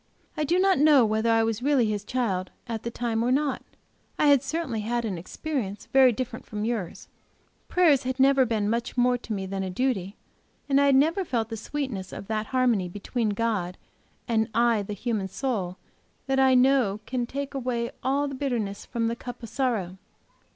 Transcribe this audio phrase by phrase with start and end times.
[0.35, 3.61] I do not know whether I was really His child, at the time, or not.
[4.17, 7.07] I had certainly had an experience very different from yours;
[7.67, 10.15] prayer had never been much more to me than a duty;
[10.67, 13.77] and I had never felt the sweetness of that harmony between God
[14.27, 15.77] and I the human soul
[16.25, 19.97] that I now know can take away all the bitterness from the cup of sorrow.